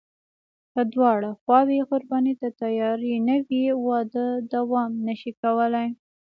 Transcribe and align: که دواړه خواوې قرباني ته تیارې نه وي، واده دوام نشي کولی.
که 0.73 0.81
دواړه 0.93 1.29
خواوې 1.41 1.79
قرباني 1.89 2.33
ته 2.41 2.47
تیارې 2.61 3.13
نه 3.27 3.37
وي، 3.47 3.65
واده 3.85 4.25
دوام 4.53 4.91
نشي 5.07 5.31
کولی. 5.41 5.87